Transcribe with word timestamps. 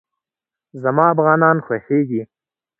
زما 0.81 1.05
افغانان 1.13 1.57
خوښېږي 1.65 2.21